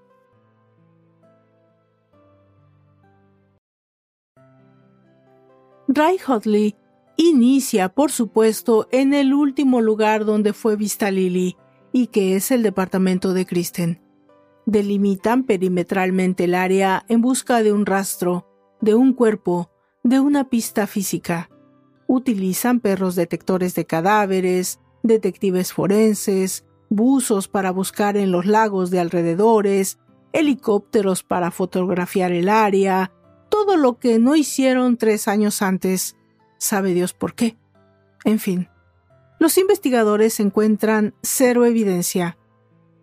[5.87, 6.75] Ray Hotley
[7.17, 11.57] inicia, por supuesto, en el último lugar donde fue vista Lily,
[11.91, 14.01] y que es el departamento de Kristen.
[14.65, 18.47] Delimitan perimetralmente el área en busca de un rastro,
[18.81, 19.71] de un cuerpo,
[20.03, 21.49] de una pista física.
[22.07, 29.99] Utilizan perros detectores de cadáveres, detectives forenses, buzos para buscar en los lagos de alrededores,
[30.33, 33.11] helicópteros para fotografiar el área,
[33.49, 36.15] todo lo que no hicieron tres años antes.
[36.57, 37.57] Sabe Dios por qué.
[38.25, 38.69] En fin,
[39.39, 42.37] los investigadores encuentran cero evidencia.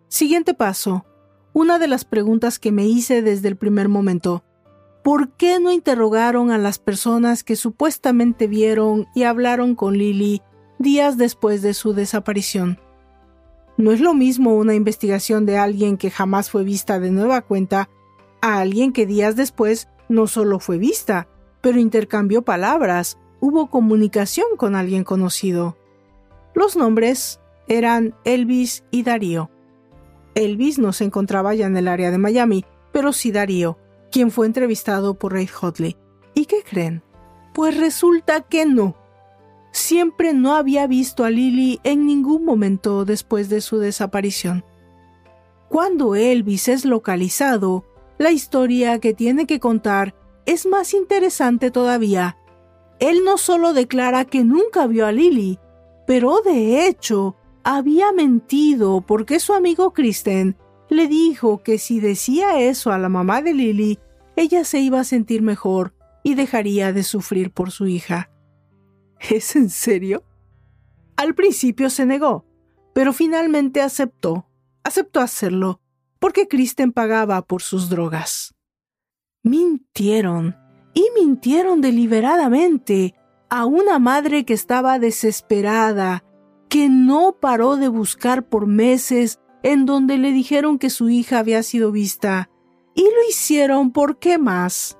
[0.07, 1.05] Siguiente paso.
[1.51, 4.43] Una de las preguntas que me hice desde el primer momento.
[5.03, 10.43] ¿Por qué no interrogaron a las personas que supuestamente vieron y hablaron con Lily
[10.77, 12.79] días después de su desaparición?
[13.77, 17.89] No es lo mismo una investigación de alguien que jamás fue vista de nueva cuenta
[18.41, 21.27] a alguien que días después no solo fue vista,
[21.61, 25.77] pero intercambió palabras, hubo comunicación con alguien conocido.
[26.57, 29.51] Los nombres eran Elvis y Darío.
[30.33, 33.77] Elvis no se encontraba ya en el área de Miami, pero sí Darío,
[34.11, 35.97] quien fue entrevistado por Ray Hotley.
[36.33, 37.03] ¿Y qué creen?
[37.53, 38.95] Pues resulta que no.
[39.71, 44.65] Siempre no había visto a Lily en ningún momento después de su desaparición.
[45.69, 47.85] Cuando Elvis es localizado,
[48.17, 50.15] la historia que tiene que contar
[50.47, 52.35] es más interesante todavía.
[52.99, 55.59] Él no solo declara que nunca vio a Lily,
[56.07, 60.57] pero de hecho había mentido porque su amigo Kristen
[60.89, 63.99] le dijo que si decía eso a la mamá de Lily,
[64.37, 65.93] ella se iba a sentir mejor
[66.23, 68.31] y dejaría de sufrir por su hija.
[69.19, 70.23] ¿Es en serio?
[71.17, 72.45] Al principio se negó,
[72.93, 74.47] pero finalmente aceptó.
[74.83, 75.81] Aceptó hacerlo,
[76.19, 78.55] porque Kristen pagaba por sus drogas.
[79.43, 80.55] Mintieron,
[80.93, 83.13] y mintieron deliberadamente,
[83.49, 86.23] a una madre que estaba desesperada,
[86.69, 91.63] que no paró de buscar por meses en donde le dijeron que su hija había
[91.63, 92.49] sido vista.
[92.93, 94.97] Y lo hicieron por qué más?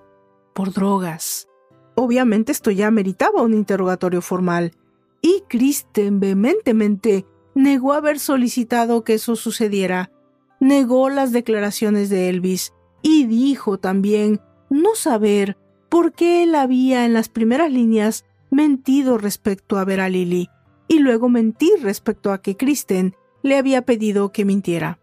[0.53, 1.47] Por drogas.
[1.95, 4.73] Obviamente esto ya meritaba un interrogatorio formal.
[5.21, 7.25] Y Kristen vehementemente
[7.55, 10.11] negó haber solicitado que eso sucediera.
[10.59, 15.57] Negó las declaraciones de Elvis y dijo también no saber
[15.89, 20.49] por qué él había en las primeras líneas mentido respecto a ver a Lily
[20.87, 24.99] y luego mentir respecto a que Kristen le había pedido que mintiera.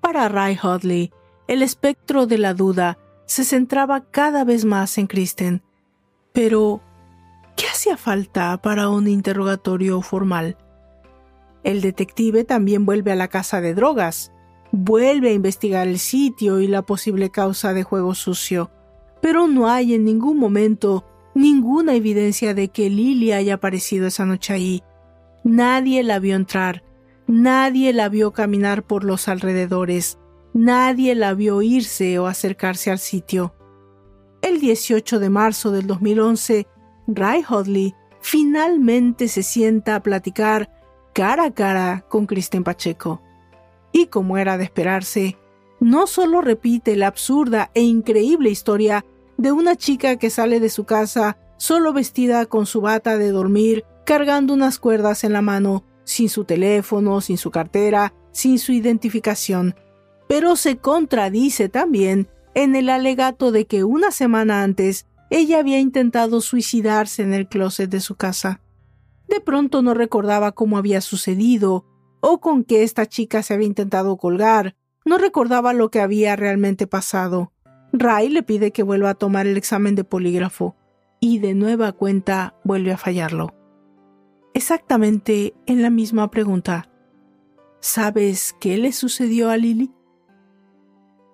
[0.00, 1.12] Para Ray Hodley,
[1.48, 5.62] el espectro de la duda se centraba cada vez más en Kristen.
[6.32, 6.80] Pero,
[7.56, 10.56] ¿qué hacía falta para un interrogatorio formal?
[11.62, 14.32] El detective también vuelve a la casa de drogas,
[14.72, 18.70] vuelve a investigar el sitio y la posible causa de juego sucio,
[19.20, 21.04] pero no hay en ningún momento
[21.34, 24.82] ninguna evidencia de que Lily haya aparecido esa noche ahí.
[25.44, 26.84] Nadie la vio entrar,
[27.26, 30.18] nadie la vio caminar por los alrededores,
[30.54, 33.54] nadie la vio irse o acercarse al sitio.
[34.42, 36.66] El 18 de marzo del 2011,
[37.06, 40.70] Ray Hodley finalmente se sienta a platicar
[41.12, 43.22] cara a cara con Kristen Pacheco.
[43.92, 45.38] Y como era de esperarse,
[45.80, 49.04] no solo repite la absurda e increíble historia
[49.42, 53.84] de una chica que sale de su casa solo vestida con su bata de dormir,
[54.06, 59.74] cargando unas cuerdas en la mano, sin su teléfono, sin su cartera, sin su identificación.
[60.28, 66.40] Pero se contradice también en el alegato de que una semana antes ella había intentado
[66.40, 68.60] suicidarse en el closet de su casa.
[69.26, 71.84] De pronto no recordaba cómo había sucedido,
[72.20, 76.86] o con qué esta chica se había intentado colgar, no recordaba lo que había realmente
[76.86, 77.50] pasado.
[77.92, 80.76] Ray le pide que vuelva a tomar el examen de polígrafo
[81.20, 83.54] y de nueva cuenta vuelve a fallarlo.
[84.54, 86.90] Exactamente en la misma pregunta.
[87.80, 89.90] ¿Sabes qué le sucedió a Lily?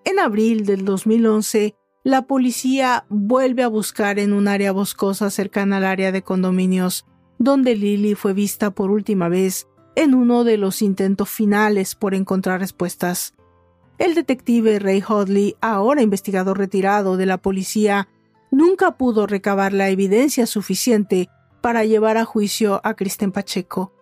[0.04, 5.84] En abril del 2011, la policía vuelve a buscar en un área boscosa cercana al
[5.84, 7.06] área de condominios,
[7.38, 12.60] donde Lily fue vista por última vez en uno de los intentos finales por encontrar
[12.60, 13.34] respuestas.
[13.98, 18.08] El detective Ray Hodley, ahora investigador retirado de la policía,
[18.52, 21.28] nunca pudo recabar la evidencia suficiente
[21.60, 23.92] para llevar a juicio a Kristen Pacheco.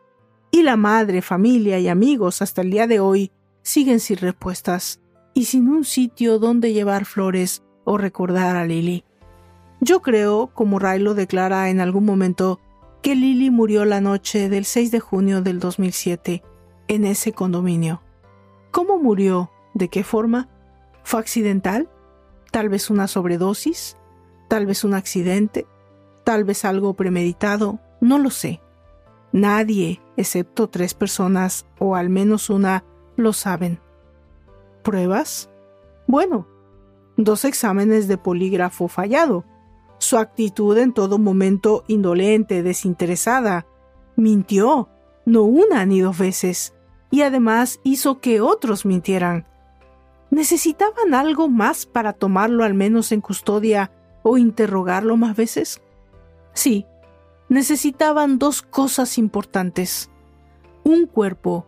[0.51, 3.33] Y la madre, familia y amigos hasta el día de hoy
[3.63, 5.01] siguen sin respuestas
[5.33, 9.03] y sin un sitio donde llevar flores o recordar a Lily.
[9.81, 12.61] Yo creo, como Ray lo declara en algún momento,
[13.03, 16.43] que Lily murió la noche del 6 de junio del 2007
[16.89, 18.03] en ese condominio.
[18.71, 19.51] ¿Cómo murió?
[19.77, 20.49] ¿De qué forma?
[21.03, 21.91] ¿Fue accidental?
[22.51, 23.99] ¿Tal vez una sobredosis?
[24.49, 25.67] ¿Tal vez un accidente?
[26.25, 27.79] ¿Tal vez algo premeditado?
[28.01, 28.63] No lo sé.
[29.33, 32.85] Nadie, excepto tres personas, o al menos una,
[33.17, 33.79] lo saben.
[34.83, 35.51] ¿Pruebas?
[36.07, 36.49] Bueno,
[37.19, 39.45] dos exámenes de polígrafo fallado,
[39.99, 43.67] su actitud en todo momento indolente, desinteresada.
[44.17, 44.89] Mintió,
[45.27, 46.73] no una ni dos veces,
[47.11, 49.45] y además hizo que otros mintieran.
[50.31, 55.81] ¿Necesitaban algo más para tomarlo al menos en custodia o interrogarlo más veces?
[56.53, 56.87] Sí,
[57.49, 60.11] necesitaban dos cosas importantes.
[60.85, 61.67] Un cuerpo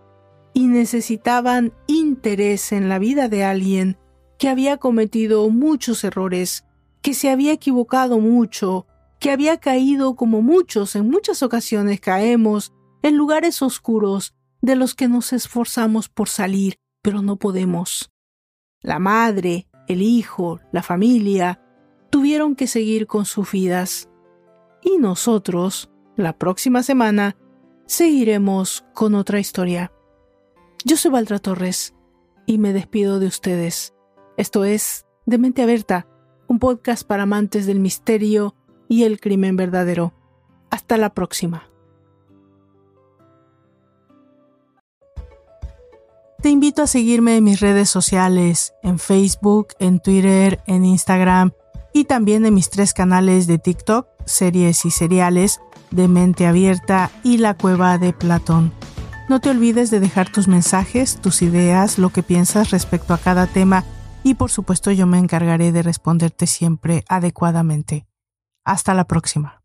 [0.52, 3.96] y necesitaban interés en la vida de alguien
[4.38, 6.64] que había cometido muchos errores,
[7.02, 8.86] que se había equivocado mucho,
[9.20, 15.08] que había caído como muchos en muchas ocasiones caemos en lugares oscuros de los que
[15.08, 18.10] nos esforzamos por salir, pero no podemos.
[18.80, 21.60] La madre, el hijo, la familia,
[22.10, 24.08] tuvieron que seguir con sus vidas.
[24.82, 27.36] Y nosotros, la próxima semana,
[27.86, 29.92] seguiremos con otra historia.
[30.84, 31.94] Yo soy Valdra Torres
[32.46, 33.94] y me despido de ustedes.
[34.36, 36.06] Esto es De Mente Abierta,
[36.46, 38.54] un podcast para amantes del misterio
[38.88, 40.14] y el crimen verdadero.
[40.70, 41.68] Hasta la próxima.
[46.40, 51.50] Te invito a seguirme en mis redes sociales, en Facebook, en Twitter, en Instagram
[51.92, 55.60] y también en mis tres canales de TikTok, series y seriales,
[55.90, 58.72] de Mente Abierta y La Cueva de Platón.
[59.28, 63.48] No te olvides de dejar tus mensajes, tus ideas, lo que piensas respecto a cada
[63.48, 63.84] tema
[64.22, 68.06] y por supuesto yo me encargaré de responderte siempre adecuadamente.
[68.64, 69.57] Hasta la próxima.